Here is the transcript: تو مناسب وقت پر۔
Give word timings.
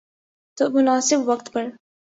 تو 0.57 0.63
مناسب 0.75 1.19
وقت 1.29 1.47
پر۔ 1.53 1.65